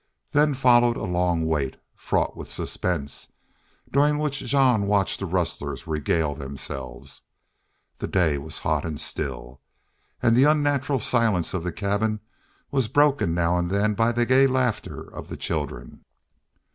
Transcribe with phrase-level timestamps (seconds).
[0.31, 3.33] Then followed a long wait, fraught with suspense,
[3.91, 7.21] during which Jean watched the rustlers regale themselves.
[7.99, 9.61] The day was hot and still.
[10.19, 12.19] And the unnatural silence of the cabin
[12.71, 16.03] was broken now and then by the gay laughter of the children.